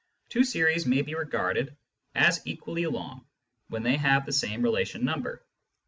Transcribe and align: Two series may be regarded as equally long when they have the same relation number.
Two 0.29 0.43
series 0.43 0.87
may 0.87 1.03
be 1.03 1.13
regarded 1.13 1.77
as 2.15 2.41
equally 2.47 2.87
long 2.87 3.23
when 3.67 3.83
they 3.83 3.97
have 3.97 4.25
the 4.25 4.33
same 4.33 4.63
relation 4.63 5.05
number. 5.05 5.45